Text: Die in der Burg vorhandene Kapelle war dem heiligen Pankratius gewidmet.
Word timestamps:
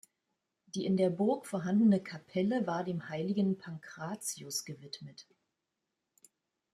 Die 0.73 0.85
in 0.85 0.97
der 0.97 1.11
Burg 1.11 1.45
vorhandene 1.45 2.01
Kapelle 2.01 2.65
war 2.65 2.83
dem 2.83 3.07
heiligen 3.09 3.59
Pankratius 3.59 4.65
gewidmet. 4.65 5.27